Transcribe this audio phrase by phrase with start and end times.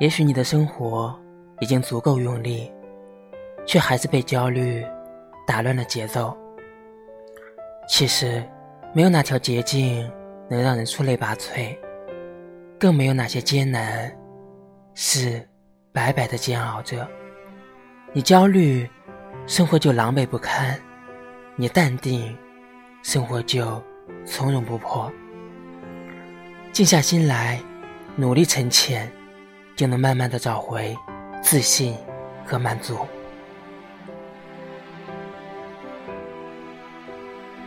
[0.00, 1.16] 也许你的生活
[1.60, 2.70] 已经足够用力，
[3.64, 4.84] 却还是被焦虑
[5.46, 6.36] 打乱了节奏。
[7.88, 8.42] 其实，
[8.92, 10.10] 没有哪条捷径
[10.50, 11.76] 能让人出类拔萃，
[12.78, 14.12] 更没有哪些艰难
[14.94, 15.46] 是
[15.92, 17.06] 白白的煎熬着。
[18.12, 18.88] 你焦虑，
[19.46, 20.74] 生活就狼狈不堪；
[21.54, 22.36] 你淡定，
[23.02, 23.80] 生活就
[24.24, 25.10] 从容不迫。
[26.72, 27.60] 静下心来，
[28.16, 29.10] 努力沉潜，
[29.76, 30.96] 就能慢慢的找回
[31.42, 31.96] 自信
[32.46, 32.96] 和满足。